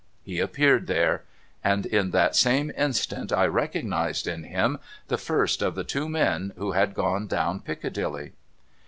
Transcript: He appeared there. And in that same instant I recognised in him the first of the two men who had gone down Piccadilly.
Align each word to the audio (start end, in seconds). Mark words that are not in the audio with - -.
He 0.25 0.39
appeared 0.39 0.87
there. 0.87 1.25
And 1.63 1.85
in 1.85 2.09
that 2.09 2.35
same 2.35 2.71
instant 2.75 3.31
I 3.31 3.45
recognised 3.45 4.25
in 4.25 4.45
him 4.45 4.79
the 5.09 5.17
first 5.19 5.61
of 5.61 5.75
the 5.75 5.83
two 5.83 6.09
men 6.09 6.53
who 6.57 6.71
had 6.71 6.95
gone 6.95 7.27
down 7.27 7.59
Piccadilly. 7.59 8.31